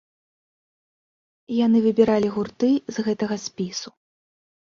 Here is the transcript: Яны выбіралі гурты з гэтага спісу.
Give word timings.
Яны 1.65 1.77
выбіралі 1.85 2.27
гурты 2.37 2.71
з 2.97 3.05
гэтага 3.11 3.35
спісу. 3.45 3.89